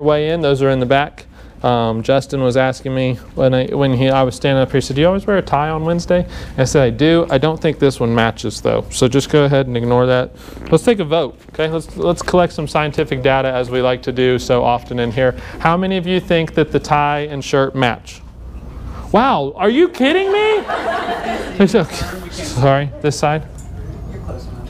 [0.00, 0.40] Way in.
[0.40, 1.26] Those are in the back.
[1.62, 4.80] Um, Justin was asking me when I when he I was standing up here.
[4.80, 7.26] He said, "Do you always wear a tie on Wednesday?" I said, "I do.
[7.28, 8.86] I don't think this one matches though.
[8.88, 10.30] So just go ahead and ignore that.
[10.70, 11.38] Let's take a vote.
[11.52, 15.12] Okay, let's let's collect some scientific data as we like to do so often in
[15.12, 15.32] here.
[15.58, 18.22] How many of you think that the tie and shirt match?
[19.12, 20.64] Wow, are you kidding me?
[22.30, 23.46] Sorry, this side.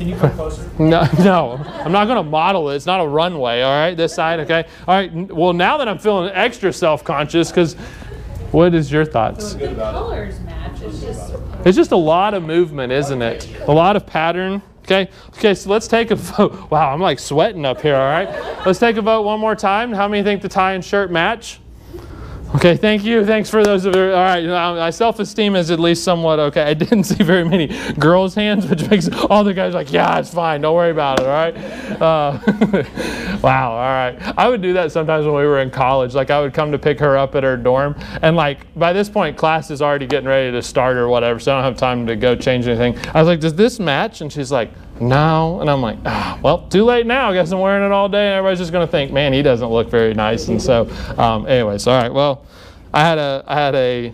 [0.00, 0.66] Can you come closer?
[0.78, 2.76] No, no, I'm not going to model it.
[2.76, 3.94] It's not a runway, all right?
[3.94, 4.64] This side, okay?
[4.88, 7.74] All right, well, now that I'm feeling extra self conscious, because
[8.50, 9.52] what is your thoughts?
[9.52, 10.80] The colors match.
[10.80, 11.34] It's just
[11.66, 13.46] It's just a lot of movement, isn't it?
[13.68, 14.62] A lot of pattern.
[14.84, 16.70] Okay, okay, so let's take a vote.
[16.70, 18.64] Wow, I'm like sweating up here, all right?
[18.64, 19.92] Let's take a vote one more time.
[19.92, 21.59] How many think the tie and shirt match?
[22.52, 23.24] Okay, thank you.
[23.24, 24.02] Thanks for those of you.
[24.02, 26.62] All right, my self-esteem is at least somewhat okay.
[26.62, 30.34] I didn't see very many girls' hands, which makes all the guys like, yeah, it's
[30.34, 30.60] fine.
[30.60, 31.26] Don't worry about it.
[31.26, 31.56] All right.
[32.02, 33.70] Uh, wow.
[33.70, 34.18] All right.
[34.36, 36.14] I would do that sometimes when we were in college.
[36.14, 39.08] Like I would come to pick her up at her dorm, and like by this
[39.08, 42.04] point, class is already getting ready to start or whatever, so I don't have time
[42.08, 42.98] to go change anything.
[43.14, 44.22] I was like, does this match?
[44.22, 44.70] And she's like.
[45.00, 47.30] No, and I'm like, ah, well, too late now.
[47.30, 49.68] I guess I'm wearing it all day, and everybody's just gonna think, man, he doesn't
[49.68, 50.48] look very nice.
[50.48, 52.12] And so, um, anyways, all right.
[52.12, 52.44] Well,
[52.92, 54.12] I had a, I had a,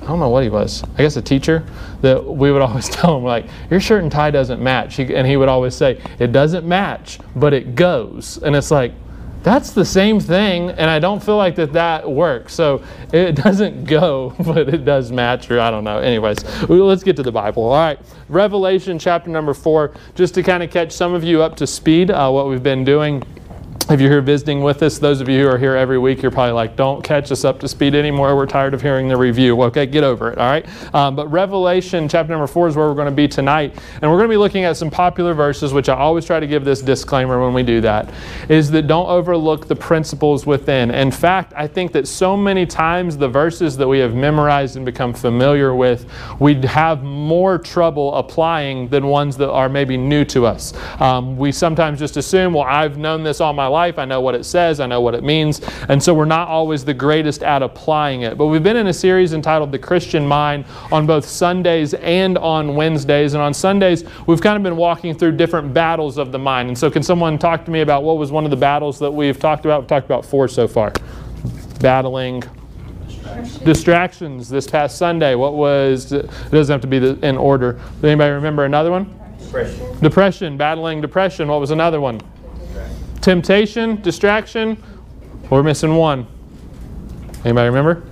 [0.00, 0.82] I don't know what he was.
[0.96, 1.64] I guess a teacher
[2.00, 5.26] that we would always tell him like, your shirt and tie doesn't match, he, and
[5.26, 8.38] he would always say, it doesn't match, but it goes.
[8.42, 8.92] And it's like,
[9.44, 12.54] that's the same thing, and I don't feel like that that works.
[12.54, 15.98] So it doesn't go, but it does match, or I don't know.
[15.98, 17.64] Anyways, let's get to the Bible.
[17.64, 21.56] All right, Revelation chapter number four, just to kind of catch some of you up
[21.56, 23.22] to speed, uh, what we've been doing.
[23.90, 26.30] If you're here visiting with us, those of you who are here every week, you're
[26.30, 28.34] probably like, don't catch us up to speed anymore.
[28.34, 29.60] We're tired of hearing the review.
[29.64, 30.94] Okay, get over it, all right?
[30.94, 33.78] Um, but Revelation chapter number four is where we're going to be tonight.
[34.00, 36.46] And we're going to be looking at some popular verses, which I always try to
[36.46, 38.10] give this disclaimer when we do that,
[38.48, 40.90] is that don't overlook the principles within.
[40.90, 44.86] In fact, I think that so many times the verses that we have memorized and
[44.86, 50.46] become familiar with, we have more trouble applying than ones that are maybe new to
[50.46, 50.72] us.
[51.02, 53.73] Um, we sometimes just assume, well, I've known this all my life.
[53.74, 54.80] I know what it says.
[54.80, 55.60] I know what it means.
[55.88, 58.38] And so we're not always the greatest at applying it.
[58.38, 62.74] But we've been in a series entitled The Christian Mind on both Sundays and on
[62.76, 63.34] Wednesdays.
[63.34, 66.68] And on Sundays, we've kind of been walking through different battles of the mind.
[66.68, 69.10] And so, can someone talk to me about what was one of the battles that
[69.10, 69.82] we've talked about?
[69.82, 70.92] We've talked about four so far.
[71.80, 72.42] Battling
[73.64, 75.34] distractions this past Sunday.
[75.34, 77.72] What was, it doesn't have to be in order.
[77.72, 79.18] Does anybody remember another one?
[79.38, 80.00] Depression.
[80.00, 81.48] Depression, battling depression.
[81.48, 82.20] What was another one?
[83.24, 84.76] Temptation, distraction.
[85.48, 86.26] We're missing one.
[87.42, 88.02] Anybody remember?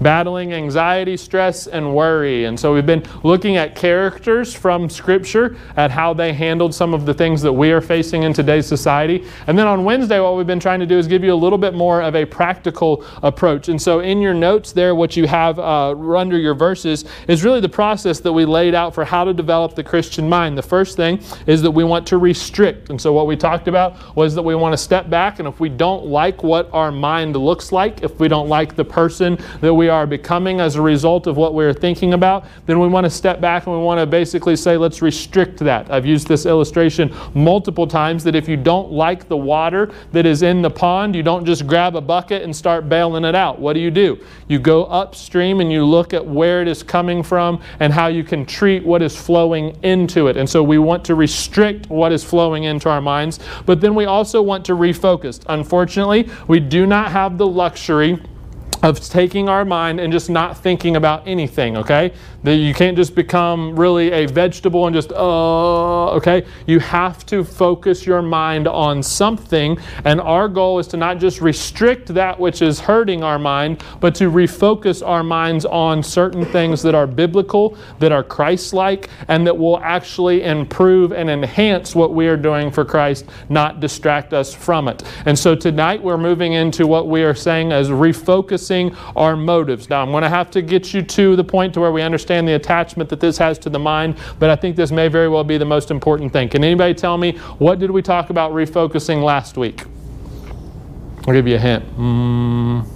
[0.00, 2.44] Battling anxiety, stress, and worry.
[2.44, 7.04] And so we've been looking at characters from Scripture, at how they handled some of
[7.04, 9.26] the things that we are facing in today's society.
[9.48, 11.58] And then on Wednesday, what we've been trying to do is give you a little
[11.58, 13.68] bit more of a practical approach.
[13.68, 17.60] And so in your notes there, what you have uh, under your verses is really
[17.60, 20.56] the process that we laid out for how to develop the Christian mind.
[20.56, 22.90] The first thing is that we want to restrict.
[22.90, 25.58] And so what we talked about was that we want to step back, and if
[25.58, 29.74] we don't like what our mind looks like, if we don't like the person that
[29.74, 33.10] we are becoming as a result of what we're thinking about, then we want to
[33.10, 35.90] step back and we want to basically say, let's restrict that.
[35.90, 40.42] I've used this illustration multiple times that if you don't like the water that is
[40.42, 43.58] in the pond, you don't just grab a bucket and start bailing it out.
[43.58, 44.18] What do you do?
[44.48, 48.24] You go upstream and you look at where it is coming from and how you
[48.24, 50.36] can treat what is flowing into it.
[50.36, 54.04] And so we want to restrict what is flowing into our minds, but then we
[54.04, 55.40] also want to refocus.
[55.48, 58.18] Unfortunately, we do not have the luxury
[58.82, 62.12] of taking our mind and just not thinking about anything, okay?
[62.44, 66.46] That you can't just become really a vegetable and just, uh, okay?
[66.66, 71.40] You have to focus your mind on something, and our goal is to not just
[71.40, 76.80] restrict that which is hurting our mind, but to refocus our minds on certain things
[76.82, 82.14] that are biblical, that are Christ like, and that will actually improve and enhance what
[82.14, 85.02] we are doing for Christ, not distract us from it.
[85.26, 88.67] And so tonight we're moving into what we are saying as refocusing
[89.16, 89.88] our motives.
[89.88, 92.46] Now, I'm going to have to get you to the point to where we understand
[92.46, 95.44] the attachment that this has to the mind, but I think this may very well
[95.44, 96.48] be the most important thing.
[96.48, 99.84] Can anybody tell me what did we talk about refocusing last week?
[101.26, 101.84] I'll give you a hint.
[101.96, 102.86] Mm,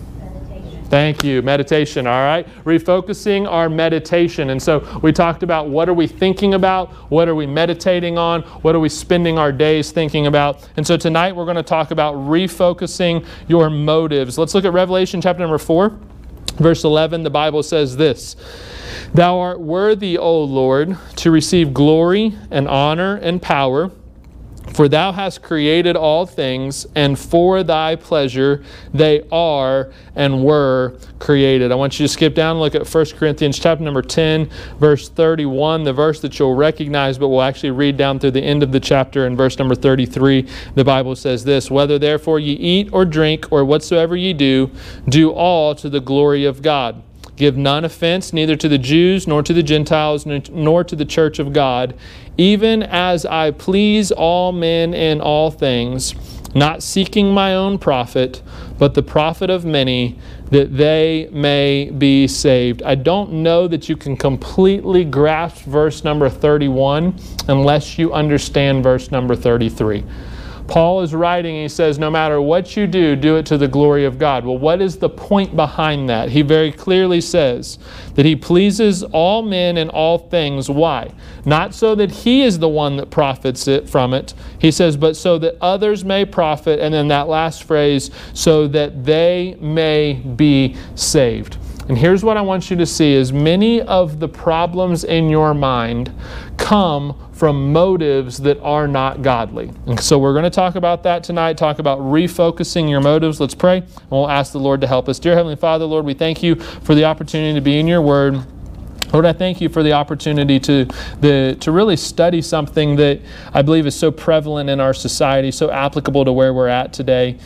[0.92, 1.40] Thank you.
[1.40, 2.46] Meditation, all right?
[2.66, 4.50] Refocusing our meditation.
[4.50, 6.92] And so we talked about what are we thinking about?
[7.10, 8.42] What are we meditating on?
[8.60, 10.68] What are we spending our days thinking about?
[10.76, 14.36] And so tonight we're going to talk about refocusing your motives.
[14.36, 15.98] Let's look at Revelation chapter number 4,
[16.56, 17.22] verse 11.
[17.22, 18.36] The Bible says this
[19.14, 23.90] Thou art worthy, O Lord, to receive glory and honor and power.
[24.70, 28.64] For thou hast created all things, and for thy pleasure
[28.94, 31.70] they are and were created.
[31.70, 34.48] I want you to skip down and look at 1 Corinthians chapter number 10,
[34.78, 38.62] verse 31, the verse that you'll recognize, but we'll actually read down through the end
[38.62, 40.48] of the chapter in verse number 33.
[40.74, 44.70] The Bible says this Whether therefore ye eat or drink, or whatsoever ye do,
[45.08, 47.02] do all to the glory of God.
[47.42, 51.40] Give none offense, neither to the Jews, nor to the Gentiles, nor to the church
[51.40, 51.92] of God,
[52.38, 56.14] even as I please all men in all things,
[56.54, 58.44] not seeking my own profit,
[58.78, 60.20] but the profit of many,
[60.52, 62.80] that they may be saved.
[62.84, 67.18] I don't know that you can completely grasp verse number 31
[67.48, 70.04] unless you understand verse number 33.
[70.72, 74.06] Paul is writing, he says, No matter what you do, do it to the glory
[74.06, 74.46] of God.
[74.46, 76.30] Well, what is the point behind that?
[76.30, 77.78] He very clearly says
[78.14, 80.70] that he pleases all men in all things.
[80.70, 81.12] Why?
[81.44, 84.32] Not so that he is the one that profits it from it.
[84.58, 86.80] He says, but so that others may profit.
[86.80, 91.58] And then that last phrase, so that they may be saved.
[91.88, 95.52] And here's what I want you to see is many of the problems in your
[95.52, 96.12] mind
[96.56, 99.72] come from motives that are not godly.
[99.86, 103.40] And so we're going to talk about that tonight, talk about refocusing your motives.
[103.40, 105.18] Let's pray, and we'll ask the Lord to help us.
[105.18, 108.44] Dear Heavenly Father, Lord, we thank you for the opportunity to be in your word.
[109.12, 110.86] Lord, I thank you for the opportunity to,
[111.20, 113.20] the, to really study something that
[113.52, 117.38] I believe is so prevalent in our society, so applicable to where we're at today.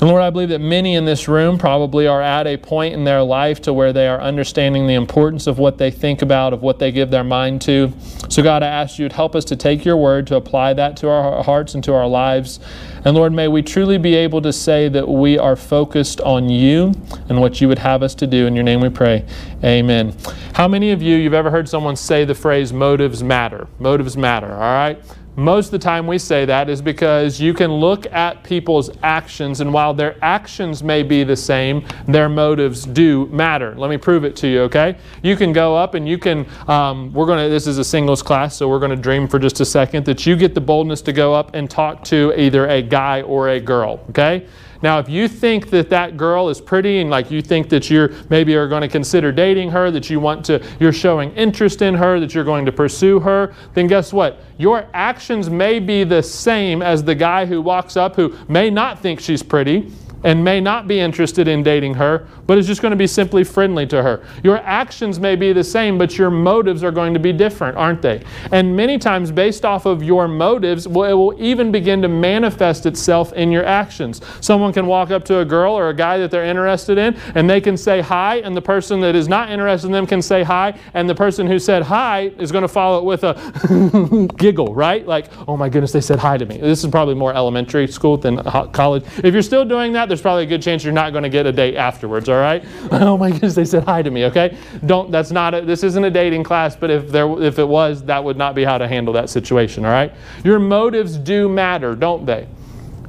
[0.00, 3.04] And Lord, I believe that many in this room probably are at a point in
[3.04, 6.62] their life to where they are understanding the importance of what they think about, of
[6.62, 7.92] what they give their mind to.
[8.28, 10.96] So, God, I ask you to help us to take your word, to apply that
[10.98, 12.58] to our hearts and to our lives.
[13.04, 16.92] And Lord, may we truly be able to say that we are focused on you
[17.28, 18.46] and what you would have us to do.
[18.46, 19.24] In your name we pray.
[19.62, 20.14] Amen.
[20.54, 23.68] How many of you, you've ever heard someone say the phrase motives matter?
[23.78, 25.00] Motives matter, all right?
[25.36, 29.60] Most of the time we say that is because you can look at people's actions,
[29.60, 33.74] and while their actions may be the same, their motives do matter.
[33.74, 34.96] Let me prove it to you, okay?
[35.22, 38.22] You can go up and you can, um, we're going to, this is a singles
[38.22, 41.02] class, so we're going to dream for just a second that you get the boldness
[41.02, 44.46] to go up and talk to either a guy or a girl, okay?
[44.84, 48.10] Now, if you think that that girl is pretty and like you think that you're
[48.28, 51.94] maybe are going to consider dating her, that you want to, you're showing interest in
[51.94, 54.40] her, that you're going to pursue her, then guess what?
[54.58, 59.00] Your actions may be the same as the guy who walks up who may not
[59.00, 59.90] think she's pretty
[60.24, 63.44] and may not be interested in dating her, but is just going to be simply
[63.44, 64.26] friendly to her.
[64.42, 68.02] Your actions may be the same, but your motives are going to be different, aren't
[68.02, 68.24] they?
[68.50, 72.86] And many times, based off of your motives, well, it will even begin to manifest
[72.86, 74.20] itself in your actions.
[74.40, 77.48] Someone can walk up to a girl or a guy that they're interested in, and
[77.48, 80.42] they can say hi, and the person that is not interested in them can say
[80.42, 84.74] hi, and the person who said hi is going to follow it with a giggle,
[84.74, 85.06] right?
[85.06, 86.56] Like, oh my goodness, they said hi to me.
[86.56, 88.38] This is probably more elementary school than
[88.72, 89.04] college.
[89.22, 91.44] If you're still doing that, there's probably a good chance you're not going to get
[91.44, 92.64] a date afterwards, all right?
[92.92, 94.56] oh my goodness, they said hi to me, okay?
[94.86, 98.04] Don't, that's not, a, this isn't a dating class, but if, there, if it was,
[98.04, 100.12] that would not be how to handle that situation, all right?
[100.44, 102.46] Your motives do matter, don't they?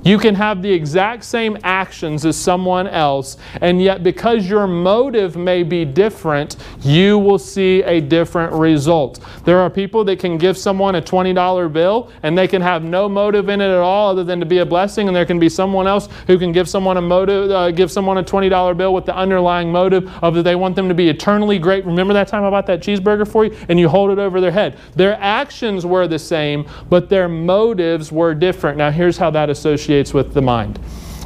[0.06, 5.36] You can have the exact same actions as someone else, and yet because your motive
[5.36, 9.20] may be different, you will see a different result.
[9.46, 13.10] There are people that can give someone a $20 bill and they can have no
[13.10, 15.50] motive in it at all other than to be a blessing, and there can be
[15.50, 19.06] someone else who can give someone a motive, uh, give someone a $20 bill with
[19.06, 21.84] the underlying motive of that they want them to be eternally great.
[21.84, 23.58] Remember that time I bought that cheeseburger for you?
[23.70, 24.78] And you hold it over their head.
[24.96, 28.78] Their actions were the same, but their motives were different.
[28.78, 30.80] Now, here's how that associates associates with the mind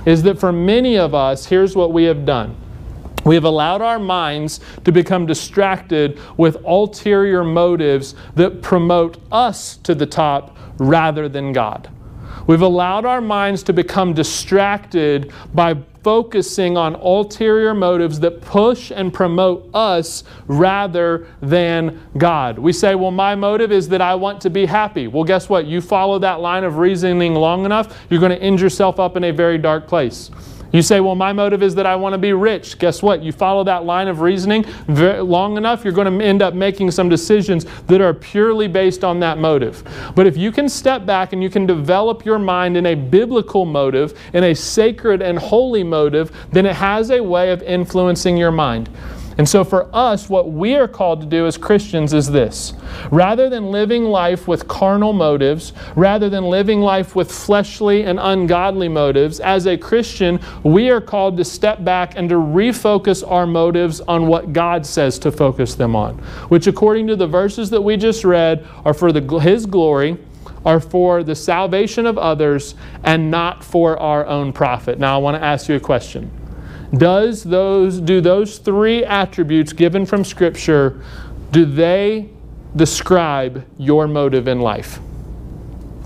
[0.05, 2.55] is that for many of us, here's what we have done.
[3.25, 9.93] We have allowed our minds to become distracted with ulterior motives that promote us to
[9.93, 11.89] the top rather than God.
[12.47, 15.73] We've allowed our minds to become distracted by
[16.03, 22.57] focusing on ulterior motives that push and promote us rather than God.
[22.57, 25.07] We say, well, my motive is that I want to be happy.
[25.07, 25.65] Well, guess what?
[25.65, 29.25] You follow that line of reasoning long enough, you're going to end yourself up in
[29.25, 30.31] a very dark place.
[30.71, 32.77] You say, well, my motive is that I want to be rich.
[32.77, 33.23] Guess what?
[33.23, 37.09] You follow that line of reasoning long enough, you're going to end up making some
[37.09, 39.83] decisions that are purely based on that motive.
[40.15, 43.65] But if you can step back and you can develop your mind in a biblical
[43.65, 48.51] motive, in a sacred and holy motive, then it has a way of influencing your
[48.51, 48.89] mind.
[49.39, 52.73] And so, for us, what we are called to do as Christians is this
[53.09, 58.89] rather than living life with carnal motives, rather than living life with fleshly and ungodly
[58.89, 64.01] motives, as a Christian, we are called to step back and to refocus our motives
[64.01, 66.17] on what God says to focus them on,
[66.49, 70.17] which, according to the verses that we just read, are for the, His glory
[70.65, 74.99] are for the salvation of others and not for our own profit.
[74.99, 76.29] Now, I want to ask you a question.
[76.95, 81.03] Does those do those three attributes given from scripture
[81.51, 82.29] do they
[82.75, 84.99] describe your motive in life?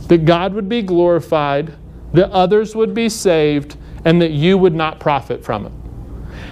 [0.08, 1.74] That God would be glorified,
[2.14, 3.76] that others would be saved,
[4.06, 5.72] and that you would not profit from it.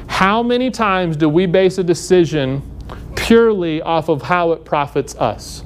[0.07, 2.61] How many times do we base a decision
[3.15, 5.63] purely off of how it profits us?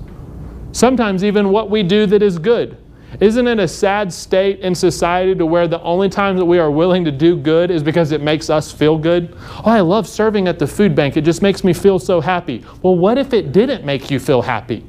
[0.72, 2.77] Sometimes even what we do that is good.
[3.19, 6.72] Isn't it a sad state in society to where the only time that we are
[6.72, 9.36] willing to do good is because it makes us feel good?
[9.39, 11.15] Oh, I love serving at the food bank.
[11.17, 12.63] It just makes me feel so happy.
[12.81, 14.84] Well, what if it didn't make you feel happy?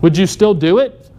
[0.00, 1.10] Would you still do it?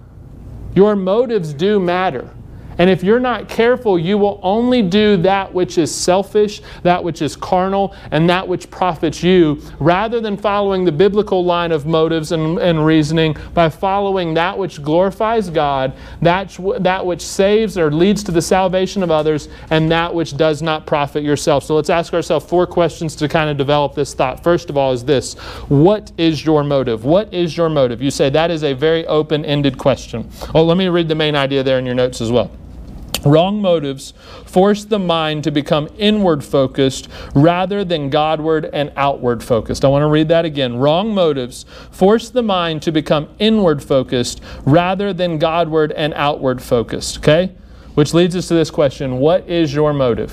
[0.76, 2.30] Your motives do matter.
[2.78, 7.22] And if you're not careful, you will only do that which is selfish, that which
[7.22, 12.32] is carnal, and that which profits you, rather than following the biblical line of motives
[12.32, 18.24] and, and reasoning by following that which glorifies God, that, that which saves or leads
[18.24, 21.64] to the salvation of others, and that which does not profit yourself.
[21.64, 24.44] So let's ask ourselves four questions to kind of develop this thought.
[24.44, 25.34] First of all, is this
[25.70, 27.06] What is your motive?
[27.06, 28.02] What is your motive?
[28.02, 30.30] You say that is a very open ended question.
[30.54, 32.52] Oh, let me read the main idea there in your notes as well.
[33.26, 34.14] Wrong motives
[34.46, 39.86] force the mind to become inward focused rather than Godward and outward focused.
[39.86, 40.78] I want to read that again.
[40.78, 47.20] Wrong motives force the mind to become inward focused rather than Godward and outward focused.
[47.20, 47.54] Okay?
[47.96, 50.32] Which leads us to this question What is your motive?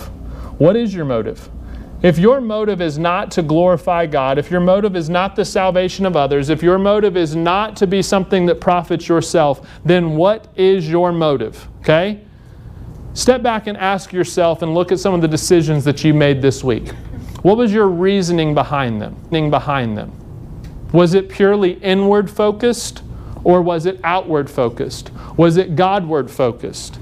[0.58, 1.48] What is your motive?
[2.02, 6.06] If your motive is not to glorify God, if your motive is not the salvation
[6.06, 10.48] of others, if your motive is not to be something that profits yourself, then what
[10.56, 11.68] is your motive?
[11.80, 12.22] Okay?
[13.12, 16.40] Step back and ask yourself and look at some of the decisions that you made
[16.40, 16.90] this week.
[17.42, 19.16] What was your reasoning behind them?
[19.50, 20.12] Behind them.
[20.92, 23.02] Was it purely inward focused
[23.42, 25.10] or was it outward focused?
[25.36, 26.98] Was it Godward focused?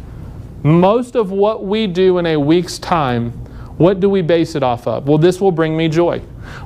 [0.63, 3.33] Most of what we do in a week's time,
[3.77, 5.07] what do we base it off of?
[5.07, 6.23] Well, this will bring me joy.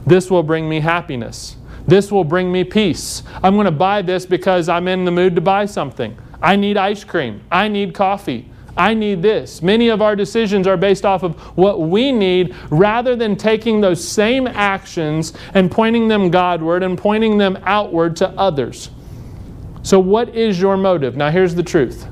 [0.07, 1.57] This will bring me happiness.
[1.87, 3.23] This will bring me peace.
[3.43, 6.17] I'm going to buy this because I'm in the mood to buy something.
[6.41, 7.43] I need ice cream.
[7.51, 8.49] I need coffee.
[8.77, 9.63] I need this.
[9.63, 14.07] Many of our decisions are based off of what we need rather than taking those
[14.07, 18.91] same actions and pointing them Godward and pointing them outward to others.
[19.83, 21.17] So, what is your motive?
[21.17, 22.07] Now, here's the truth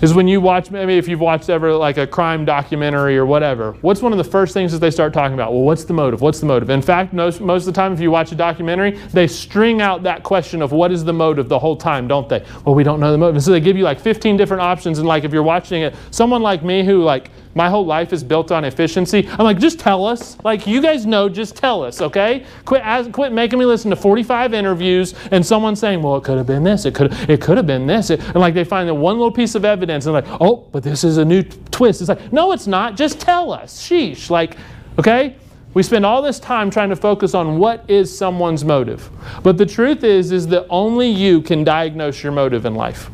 [0.00, 3.72] is when you watch, maybe if you've watched ever like a crime documentary or whatever,
[3.82, 5.52] what's one of the first things that they start talking about?
[5.52, 6.20] Well, what's the motive?
[6.20, 6.70] What's the motive?
[6.70, 10.02] In fact, most, most of the time, if you watch a documentary, they string out
[10.04, 12.44] that question of what is the motive the whole time, don't they?
[12.64, 13.36] Well, we don't know the motive.
[13.36, 14.98] And so they give you like 15 different options.
[14.98, 18.22] And like if you're watching it, someone like me who like my whole life is
[18.22, 19.28] built on efficiency.
[19.32, 20.36] I'm like, just tell us.
[20.44, 22.44] Like, you guys know, just tell us, okay?
[22.64, 26.46] Quit, quit making me listen to 45 interviews and someone saying, well, it could have
[26.46, 28.10] been this, it could, it could have been this.
[28.10, 31.02] and like, they find the one little piece of evidence and like, oh, but this
[31.02, 32.00] is a new twist.
[32.00, 32.96] It's like, no, it's not.
[32.96, 33.80] Just tell us.
[33.80, 34.30] Sheesh.
[34.30, 34.56] Like,
[34.98, 35.36] okay?
[35.72, 39.08] We spend all this time trying to focus on what is someone's motive.
[39.42, 43.10] But the truth is, is that only you can diagnose your motive in life.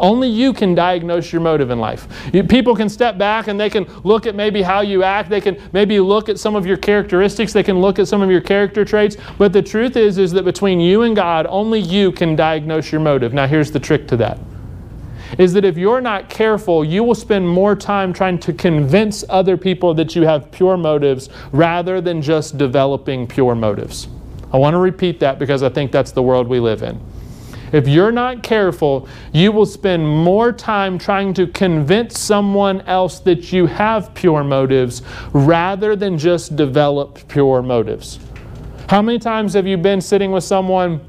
[0.00, 2.08] Only you can diagnose your motive in life.
[2.48, 5.28] People can step back and they can look at maybe how you act.
[5.28, 7.52] They can maybe look at some of your characteristics.
[7.52, 9.18] They can look at some of your character traits.
[9.36, 13.02] But the truth is, is that between you and God, only you can diagnose your
[13.02, 13.34] motive.
[13.34, 14.38] Now, here's the trick to that
[15.38, 19.56] is that if you're not careful, you will spend more time trying to convince other
[19.56, 24.08] people that you have pure motives rather than just developing pure motives.
[24.52, 27.00] I want to repeat that because I think that's the world we live in.
[27.72, 33.52] If you're not careful, you will spend more time trying to convince someone else that
[33.52, 38.18] you have pure motives rather than just develop pure motives.
[38.88, 41.00] How many times have you been sitting with someone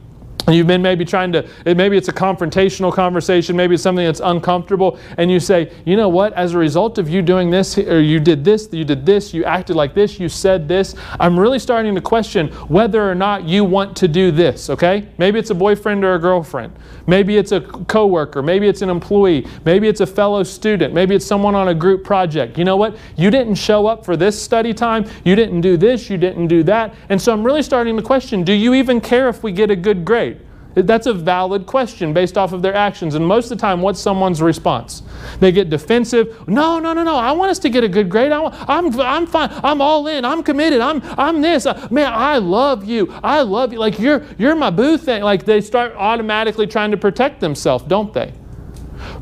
[0.50, 4.98] You've been maybe trying to, maybe it's a confrontational conversation, maybe it's something that's uncomfortable,
[5.17, 8.19] and you say, you know what, as a result of you doing this, or you
[8.19, 11.93] did this, you did this, you acted like this, you said this, I'm really starting
[11.93, 15.07] to question whether or not you want to do this, okay?
[15.19, 16.74] Maybe it's a boyfriend or a girlfriend.
[17.07, 21.25] Maybe it's a coworker, maybe it's an employee, maybe it's a fellow student, maybe it's
[21.25, 22.57] someone on a group project.
[22.57, 22.98] You know what?
[23.15, 26.63] You didn't show up for this study time, you didn't do this, you didn't do
[26.63, 26.95] that.
[27.10, 29.75] And so I'm really starting to question, do you even care if we get a
[29.75, 30.40] good grade?
[30.73, 33.15] That's a valid question based off of their actions.
[33.15, 35.03] And most of the time, what's someone's response?
[35.39, 36.47] They get defensive.
[36.47, 37.15] No, no, no, no.
[37.15, 38.31] I want us to get a good grade.
[38.31, 38.41] I
[38.77, 39.49] am I'm fine.
[39.63, 40.23] I'm all in.
[40.23, 40.79] I'm committed.
[40.79, 41.65] I'm, I'm this.
[41.65, 43.13] Uh, man, I love you.
[43.21, 43.79] I love you.
[43.79, 45.23] Like you're, you're my boo thing.
[45.23, 48.33] Like they start automatically trying to protect themselves, don't they?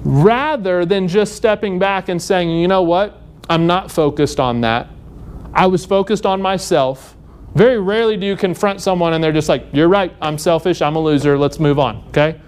[0.04, 3.22] Rather than just stepping back and saying, you know what?
[3.50, 4.88] I'm not focused on that.
[5.54, 7.16] I was focused on myself.
[7.56, 10.96] Very rarely do you confront someone and they're just like, You're right, I'm selfish, I'm
[10.96, 12.40] a loser, let's move on, okay?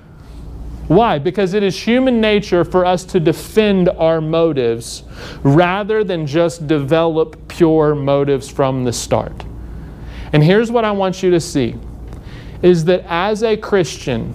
[0.88, 1.20] Why?
[1.20, 5.04] Because it is human nature for us to defend our motives
[5.42, 9.46] rather than just develop pure motives from the start.
[10.34, 11.76] And here's what I want you to see
[12.62, 14.34] is that as a Christian,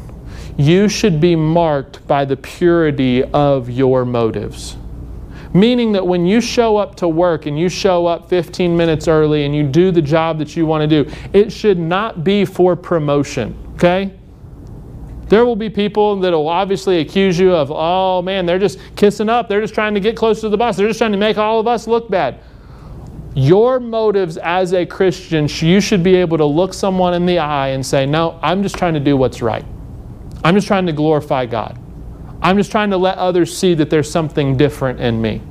[0.56, 4.76] you should be marked by the purity of your motives.
[5.56, 9.46] Meaning that when you show up to work and you show up 15 minutes early
[9.46, 12.76] and you do the job that you want to do, it should not be for
[12.76, 14.12] promotion, okay?
[15.30, 19.30] There will be people that will obviously accuse you of, oh man, they're just kissing
[19.30, 19.48] up.
[19.48, 20.76] They're just trying to get close to the boss.
[20.76, 22.40] They're just trying to make all of us look bad.
[23.34, 27.68] Your motives as a Christian, you should be able to look someone in the eye
[27.68, 29.64] and say, no, I'm just trying to do what's right.
[30.44, 31.78] I'm just trying to glorify God.
[32.42, 35.42] I'm just trying to let others see that there's something different in me.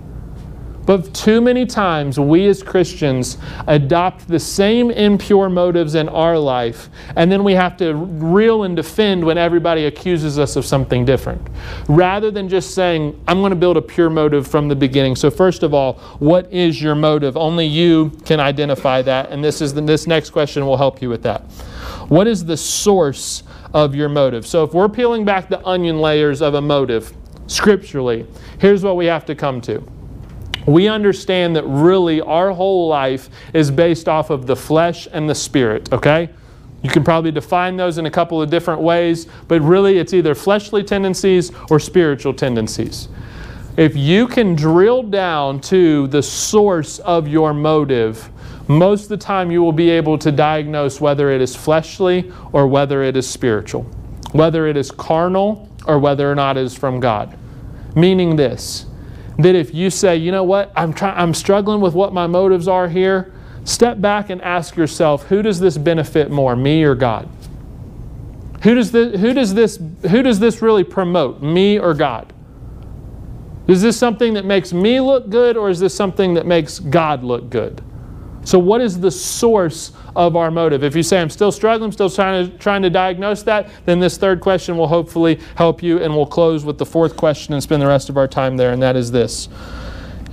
[0.86, 6.90] But too many times, we as Christians adopt the same impure motives in our life,
[7.16, 11.42] and then we have to reel and defend when everybody accuses us of something different.
[11.88, 15.16] Rather than just saying, I'm going to build a pure motive from the beginning.
[15.16, 17.36] So, first of all, what is your motive?
[17.36, 21.10] Only you can identify that, and this, is the, this next question will help you
[21.10, 21.42] with that.
[22.10, 23.42] What is the source
[23.76, 24.48] of your motive.
[24.48, 27.14] So if we're peeling back the onion layers of a motive
[27.48, 28.26] scripturally,
[28.58, 29.84] here's what we have to come to.
[30.66, 35.36] We understand that really our whole life is based off of the flesh and the
[35.36, 36.30] spirit, okay?
[36.84, 40.34] You can probably define those in a couple of different ways, but really it's either
[40.36, 43.10] fleshly tendencies or spiritual tendencies.
[43.76, 48.30] If you can drill down to the source of your motive,
[48.68, 52.68] most of the time you will be able to diagnose whether it is fleshly or
[52.68, 53.84] whether it is spiritual,
[54.32, 57.38] whether it is carnal or whether or not it is from God.
[57.96, 58.86] Meaning this,
[59.38, 62.68] that if you say, you know what, I'm, try- I'm struggling with what my motives
[62.68, 63.34] are here,
[63.66, 67.30] step back and ask yourself, who does this benefit more, me or God?
[68.64, 69.78] Who does, this, who, does this,
[70.10, 72.34] who does this really promote, me or God?
[73.68, 77.24] Is this something that makes me look good or is this something that makes God
[77.24, 77.84] look good?
[78.46, 80.84] So, what is the source of our motive?
[80.84, 84.18] If you say, I'm still struggling, still trying to, trying to diagnose that, then this
[84.18, 86.02] third question will hopefully help you.
[86.02, 88.72] And we'll close with the fourth question and spend the rest of our time there,
[88.72, 89.50] and that is this.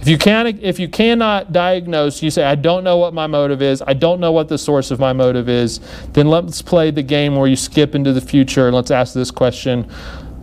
[0.02, 3.62] If you, can, if you cannot diagnose, you say, I don't know what my motive
[3.62, 5.78] is, I don't know what the source of my motive is,
[6.12, 9.30] then let's play the game where you skip into the future and let's ask this
[9.30, 9.84] question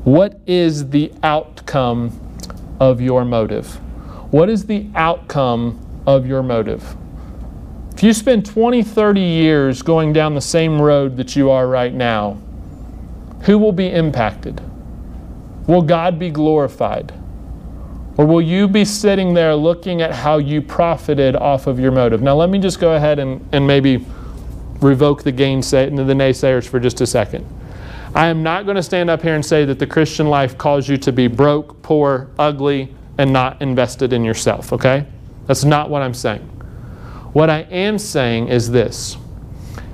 [0.05, 2.17] What is the outcome
[2.79, 3.75] of your motive?
[4.31, 6.95] What is the outcome of your motive?
[7.99, 11.93] If you spend 20, 30 years going down the same road that you are right
[11.93, 12.37] now,
[13.41, 14.61] who will be impacted?
[15.67, 17.11] Will God be glorified?
[18.15, 22.21] Or will you be sitting there looking at how you profited off of your motive?
[22.21, 24.05] Now, let me just go ahead and, and maybe
[24.79, 27.45] revoke the gainsay, the naysayers for just a second.
[28.15, 30.87] I am not going to stand up here and say that the Christian life calls
[30.87, 35.05] you to be broke, poor, ugly, and not invested in yourself, okay?
[35.47, 36.58] That's not what I'm saying.
[37.33, 39.17] What I am saying is this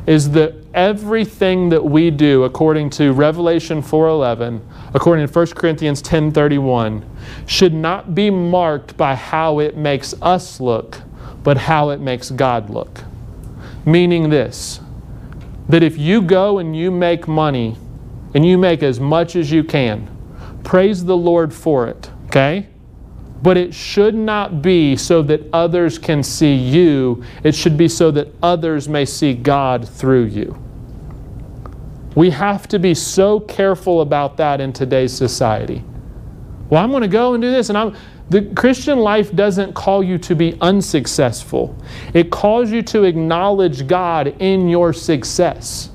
[0.08, 4.62] is that everything that we do according to Revelation 4:11,
[4.94, 7.04] according to 1 Corinthians 10:31,
[7.46, 11.02] should not be marked by how it makes us look,
[11.44, 13.04] but how it makes God look.
[13.84, 14.80] Meaning this,
[15.70, 17.76] that if you go and you make money
[18.34, 20.08] and you make as much as you can,
[20.64, 22.68] praise the Lord for it, okay?
[23.42, 27.24] But it should not be so that others can see you.
[27.44, 30.58] It should be so that others may see God through you.
[32.16, 35.84] We have to be so careful about that in today's society.
[36.70, 37.96] Well, I'm going to go and do this, and I'm.
[38.28, 41.78] The Christian life doesn't call you to be unsuccessful.
[42.16, 45.92] It calls you to acknowledge God in your success.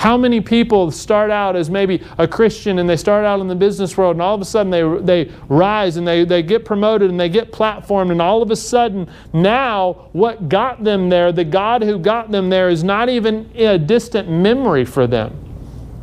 [0.00, 3.54] How many people start out as maybe a Christian and they start out in the
[3.54, 7.10] business world and all of a sudden they, they rise and they, they get promoted
[7.10, 11.44] and they get platformed and all of a sudden now what got them there, the
[11.44, 15.36] God who got them there, is not even a distant memory for them.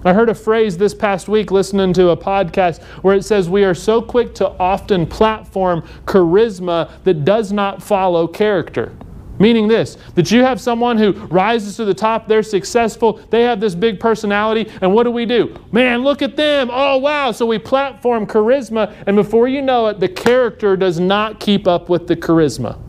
[0.06, 3.64] I heard a phrase this past week listening to a podcast where it says, We
[3.64, 8.92] are so quick to often platform charisma that does not follow character.
[9.40, 13.60] Meaning this, that you have someone who rises to the top, they're successful, they have
[13.60, 15.56] this big personality, and what do we do?
[15.72, 16.70] Man, look at them.
[16.72, 17.32] Oh, wow.
[17.32, 21.90] So we platform charisma, and before you know it, the character does not keep up
[21.90, 22.80] with the charisma.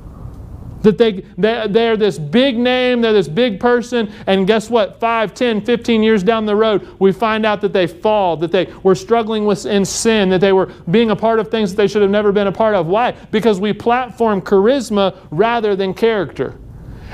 [0.83, 5.01] That they, they, they're this big name, they're this big person, and guess what?
[5.01, 8.73] 5, 10, 15 years down the road, we find out that they fall, that they
[8.83, 11.89] were struggling with in sin, that they were being a part of things that they
[11.89, 12.87] should have never been a part of.
[12.87, 13.13] Why?
[13.31, 16.57] Because we platform charisma rather than character.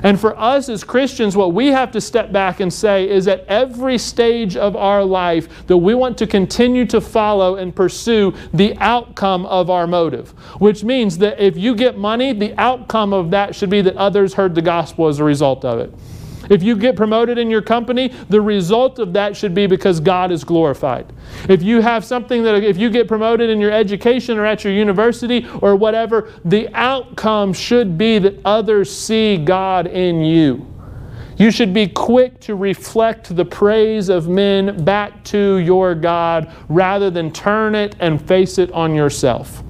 [0.05, 3.47] And for us as Christians, what we have to step back and say is at
[3.47, 8.77] every stage of our life that we want to continue to follow and pursue the
[8.77, 10.31] outcome of our motive.
[10.61, 14.35] Which means that if you get money, the outcome of that should be that others
[14.35, 15.93] heard the gospel as a result of it.
[16.50, 20.30] If you get promoted in your company, the result of that should be because God
[20.30, 21.12] is glorified.
[21.48, 24.72] If you have something that, if you get promoted in your education or at your
[24.72, 30.66] university or whatever, the outcome should be that others see God in you.
[31.37, 37.11] You should be quick to reflect the praise of men back to your God rather
[37.11, 39.62] than turn it and face it on yourself.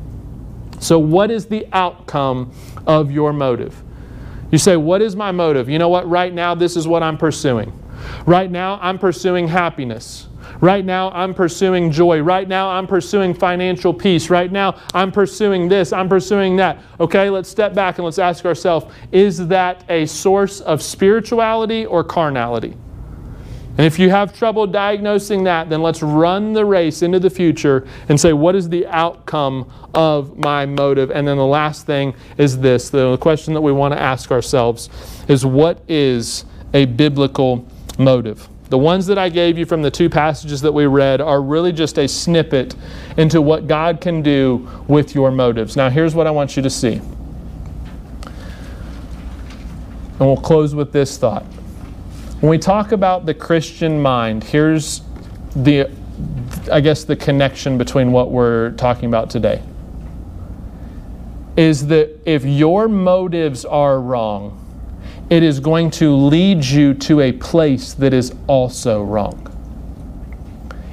[0.79, 2.53] So, what is the outcome
[2.87, 3.84] of your motive?
[4.55, 5.69] You say, What is my motive?
[5.69, 6.09] You know what?
[6.09, 7.73] Right now, this is what I'm pursuing.
[8.25, 10.29] Right now, I'm pursuing happiness.
[10.61, 12.21] Right now, I'm pursuing joy.
[12.21, 14.31] Right now, I'm pursuing financial peace.
[14.31, 15.93] Right now, I'm pursuing this.
[15.93, 16.79] I'm pursuing that.
[17.01, 22.05] Okay, let's step back and let's ask ourselves is that a source of spirituality or
[22.05, 22.77] carnality?
[23.77, 27.87] And if you have trouble diagnosing that, then let's run the race into the future
[28.09, 31.11] and say, what is the outcome of my motive?
[31.11, 34.89] And then the last thing is this the question that we want to ask ourselves
[35.27, 37.67] is, what is a biblical
[37.99, 38.49] motive?
[38.71, 41.73] The ones that I gave you from the two passages that we read are really
[41.73, 42.77] just a snippet
[43.17, 45.77] into what God can do with your motives.
[45.77, 47.01] Now, here's what I want you to see.
[50.13, 51.45] And we'll close with this thought.
[52.45, 55.01] When we talk about the Christian mind, here's
[55.57, 55.91] the,
[56.71, 59.63] I guess, the connection between what we're talking about today.
[61.57, 64.61] Is that if your motives are wrong,
[65.31, 69.41] it is going to lead you to a place that is also wrong.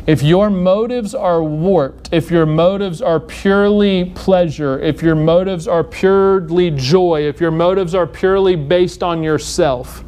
[0.07, 5.83] If your motives are warped, if your motives are purely pleasure, if your motives are
[5.83, 10.05] purely joy, if your motives are purely based on yourself,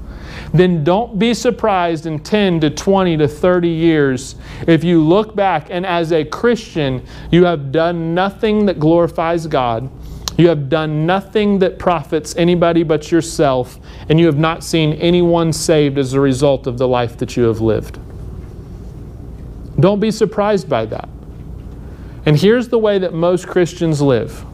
[0.54, 4.36] then don't be surprised in 10 to 20 to 30 years
[4.68, 9.90] if you look back and as a Christian, you have done nothing that glorifies God.
[10.38, 15.54] You have done nothing that profits anybody but yourself, and you have not seen anyone
[15.54, 18.00] saved as a result of the life that you have lived.
[19.80, 21.08] Don't be surprised by that.
[22.26, 24.46] And here's the way that most Christians live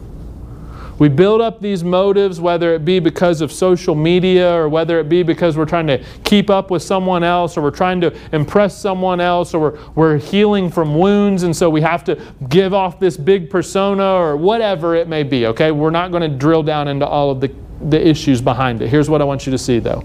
[1.00, 5.08] we build up these motives, whether it be because of social media or whether it
[5.08, 8.76] be because we're trying to keep up with someone else or we're trying to impress
[8.76, 13.00] someone else or we're, we're healing from wounds and so we have to give off
[13.00, 15.70] this big persona or whatever it may be, okay?
[15.70, 17.50] We're not going to drill down into all of the,
[17.88, 18.88] the issues behind it.
[18.88, 20.04] Here's what I want you to see though.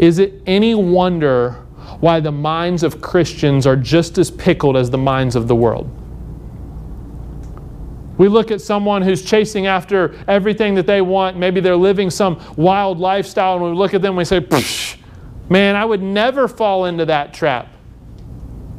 [0.00, 1.52] Is it any wonder
[2.00, 5.88] why the minds of Christians are just as pickled as the minds of the world?
[8.18, 11.36] We look at someone who's chasing after everything that they want.
[11.36, 14.44] Maybe they're living some wild lifestyle, and we look at them and we say,
[15.48, 17.68] man, I would never fall into that trap.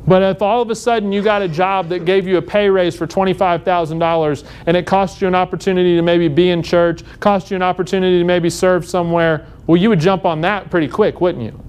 [0.07, 2.67] But if all of a sudden you got a job that gave you a pay
[2.67, 7.51] raise for $25,000 and it cost you an opportunity to maybe be in church, cost
[7.51, 11.21] you an opportunity to maybe serve somewhere, well, you would jump on that pretty quick,
[11.21, 11.63] wouldn't you?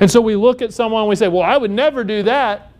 [0.00, 2.71] And so we look at someone and we say, well, I would never do that.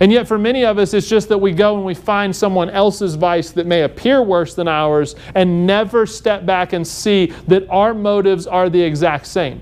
[0.00, 2.70] And yet, for many of us, it's just that we go and we find someone
[2.70, 7.68] else's vice that may appear worse than ours and never step back and see that
[7.68, 9.60] our motives are the exact same.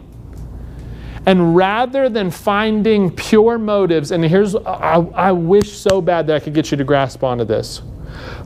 [1.27, 6.40] And rather than finding pure motives, and here's, I, I, wish so bad that I
[6.40, 7.83] could get you to grasp onto this.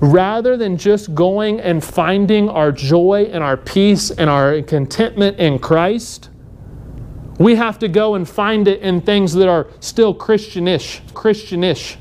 [0.00, 5.58] Rather than just going and finding our joy and our peace and our contentment in
[5.60, 6.30] Christ,
[7.38, 11.96] we have to go and find it in things that are still Christianish, Christianish,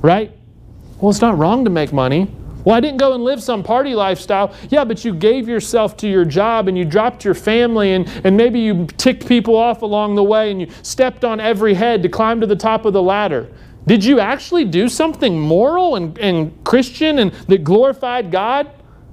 [0.00, 0.32] right?
[1.00, 2.30] Well, it's not wrong to make money.
[2.64, 4.54] Well, I didn't go and live some party lifestyle.
[4.70, 8.36] Yeah, but you gave yourself to your job and you dropped your family and, and
[8.36, 12.08] maybe you ticked people off along the way and you stepped on every head to
[12.08, 13.48] climb to the top of the ladder.
[13.86, 18.70] Did you actually do something moral and, and Christian and that glorified God?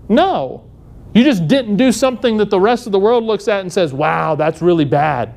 [0.08, 0.70] No.
[1.16, 3.94] You just didn't do something that the rest of the world looks at and says,
[3.94, 5.34] wow, that's really bad.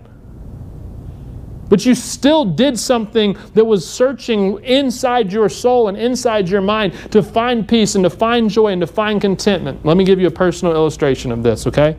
[1.72, 6.92] But you still did something that was searching inside your soul and inside your mind
[7.12, 9.82] to find peace and to find joy and to find contentment.
[9.82, 11.96] Let me give you a personal illustration of this, okay?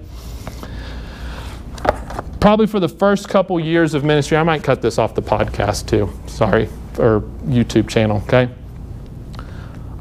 [2.40, 5.88] Probably for the first couple years of ministry, I might cut this off the podcast
[5.88, 6.08] too.
[6.28, 8.50] Sorry, or YouTube channel, okay?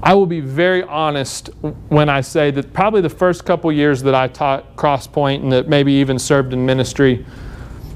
[0.03, 1.49] I will be very honest
[1.89, 5.67] when I say that probably the first couple years that I taught Crosspoint and that
[5.67, 7.25] maybe even served in ministry,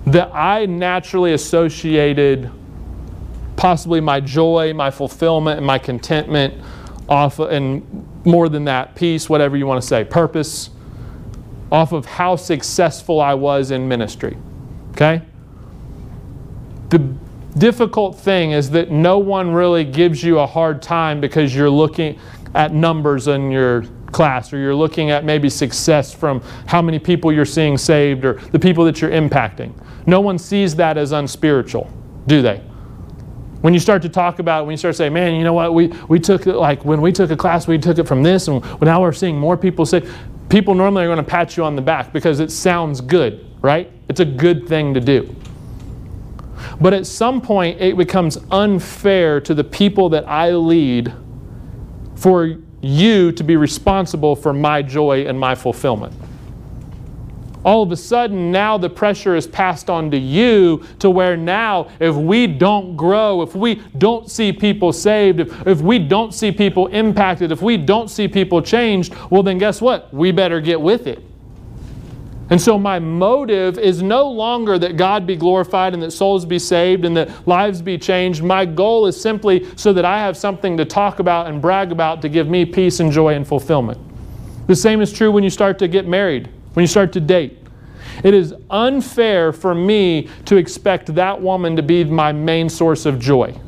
[0.06, 2.50] that I naturally associated
[3.56, 6.54] possibly my joy, my fulfillment, and my contentment
[7.08, 10.70] off, of, and more than that, peace, whatever you want to say, purpose,
[11.72, 14.36] off of how successful I was in ministry.
[14.92, 15.22] Okay?
[16.90, 16.98] The
[17.58, 22.18] difficult thing is that no one really gives you a hard time because you're looking
[22.54, 23.84] at numbers in your
[24.16, 28.40] class or you're looking at maybe success from how many people you're seeing saved or
[28.50, 29.74] the people that you're impacting.
[30.06, 31.92] No one sees that as unspiritual,
[32.26, 32.56] do they?
[33.60, 35.74] When you start to talk about when you start to say, man, you know what,
[35.74, 38.64] we, we took like when we took a class, we took it from this, and
[38.80, 40.02] now we're seeing more people say,
[40.48, 43.92] people normally are going to pat you on the back because it sounds good, right?
[44.08, 45.34] It's a good thing to do.
[46.80, 51.12] But at some point, it becomes unfair to the people that I lead
[52.14, 56.14] for you to be responsible for my joy and my fulfillment
[57.66, 61.90] all of a sudden now the pressure is passed on to you to where now
[61.98, 66.52] if we don't grow, if we don't see people saved, if, if we don't see
[66.52, 70.14] people impacted, if we don't see people changed, well then guess what?
[70.14, 71.20] We better get with it.
[72.48, 76.58] And so my motive is no longer that God be glorified and that souls be
[76.58, 78.42] saved and that lives be changed.
[78.42, 82.22] My goal is simply so that I have something to talk about and brag about
[82.22, 83.98] to give me peace and joy and fulfillment.
[84.68, 87.56] The same is true when you start to get married when you start to date.
[88.22, 93.18] It is unfair for me to expect that woman to be my main source of
[93.18, 93.58] joy.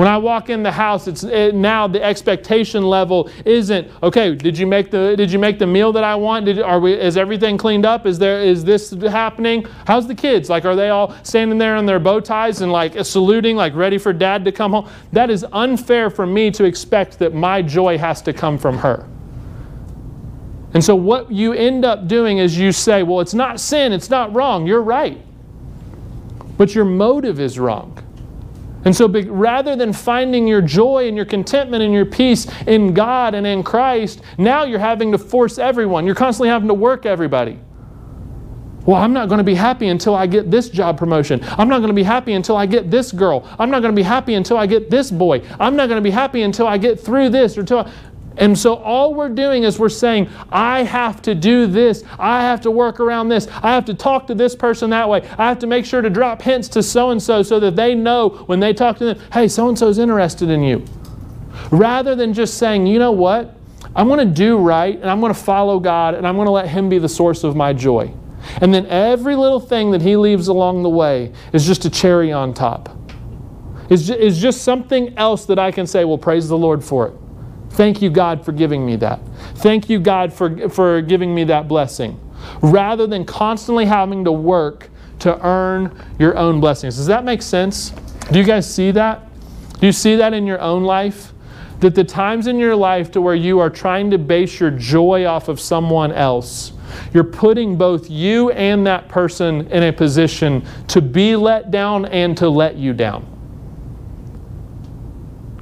[0.00, 4.34] When I walk in the house, it's it, now the expectation level isn't okay.
[4.34, 6.46] Did you make the Did you make the meal that I want?
[6.46, 6.94] Did, are we?
[6.94, 8.06] Is everything cleaned up?
[8.06, 9.66] Is there Is this happening?
[9.86, 10.48] How's the kids?
[10.48, 13.98] Like, are they all standing there in their bow ties and like saluting, like ready
[13.98, 14.88] for dad to come home?
[15.12, 19.06] That is unfair for me to expect that my joy has to come from her.
[20.72, 24.08] And so, what you end up doing is you say, Well, it's not sin, it's
[24.08, 24.66] not wrong.
[24.66, 25.20] You're right.
[26.56, 27.99] But your motive is wrong.
[28.84, 33.34] And so, rather than finding your joy and your contentment and your peace in God
[33.34, 36.06] and in Christ, now you're having to force everyone.
[36.06, 37.58] You're constantly having to work everybody.
[38.86, 41.40] Well, I'm not going to be happy until I get this job promotion.
[41.44, 43.46] I'm not going to be happy until I get this girl.
[43.58, 45.42] I'm not going to be happy until I get this boy.
[45.60, 47.80] I'm not going to be happy until I get through this or until.
[47.80, 47.92] I...
[48.40, 52.02] And so all we're doing is we're saying, I have to do this.
[52.18, 53.46] I have to work around this.
[53.62, 55.28] I have to talk to this person that way.
[55.38, 57.94] I have to make sure to drop hints to so and so so that they
[57.94, 60.82] know when they talk to them, hey, so and so is interested in you.
[61.70, 63.54] Rather than just saying, you know what?
[63.94, 66.52] I'm going to do right and I'm going to follow God and I'm going to
[66.52, 68.10] let Him be the source of my joy.
[68.62, 72.32] And then every little thing that He leaves along the way is just a cherry
[72.32, 72.96] on top.
[73.90, 74.06] Is
[74.40, 77.14] just something else that I can say, well, praise the Lord for it.
[77.70, 79.20] Thank you, God, for giving me that.
[79.56, 82.18] Thank you, God, for, for giving me that blessing.
[82.62, 86.96] Rather than constantly having to work to earn your own blessings.
[86.96, 87.90] Does that make sense?
[88.32, 89.26] Do you guys see that?
[89.78, 91.32] Do you see that in your own life?
[91.80, 95.24] That the times in your life to where you are trying to base your joy
[95.24, 96.72] off of someone else,
[97.14, 102.36] you're putting both you and that person in a position to be let down and
[102.36, 103.26] to let you down.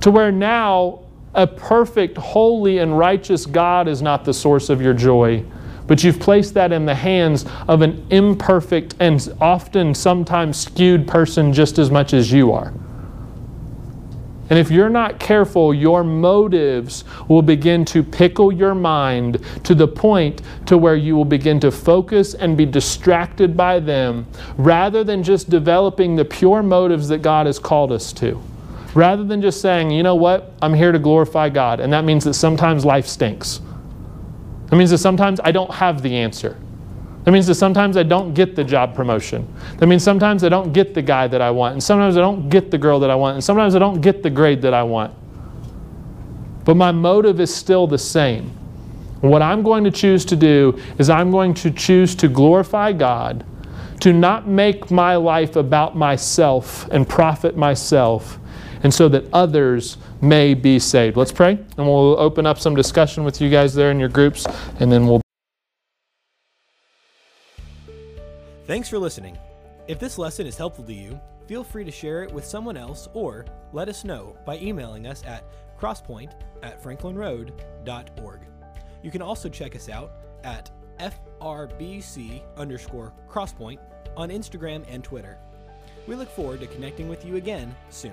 [0.01, 4.95] To where now a perfect, holy, and righteous God is not the source of your
[4.95, 5.45] joy,
[5.87, 11.53] but you've placed that in the hands of an imperfect and often sometimes skewed person
[11.53, 12.73] just as much as you are.
[14.51, 19.87] And if you're not careful, your motives will begin to pickle your mind to the
[19.87, 25.23] point to where you will begin to focus and be distracted by them rather than
[25.23, 28.41] just developing the pure motives that God has called us to.
[28.99, 31.79] Rather than just saying, you know what, I'm here to glorify God.
[31.79, 33.61] And that means that sometimes life stinks.
[34.67, 36.59] That means that sometimes I don't have the answer.
[37.23, 39.47] That means that sometimes I don't get the job promotion.
[39.77, 41.75] That means sometimes I don't get the guy that I want.
[41.75, 43.35] And sometimes I don't get the girl that I want.
[43.35, 45.15] And sometimes I don't get the grade that I want.
[46.69, 48.51] but my motive is still the same.
[49.23, 53.47] What I'm going to choose to do is I'm going to choose to glorify God,
[54.01, 58.39] to not make my life about myself and profit myself,
[58.83, 61.17] and so that others may be saved.
[61.17, 64.47] Let's pray, and we'll open up some discussion with you guys there in your groups,
[64.81, 65.21] and then we'll.
[68.67, 69.39] Thanks for listening.
[69.87, 73.09] If this lesson is helpful to you, feel free to share it with someone else
[73.15, 75.45] or let us know by emailing us at
[75.81, 78.41] crosspoint at franklinroad.org.
[79.03, 80.13] You can also check us out
[80.45, 83.79] at FRBC underscore crosspoint
[84.17, 85.39] on Instagram and Twitter.
[86.07, 88.13] We look forward to connecting with you again soon.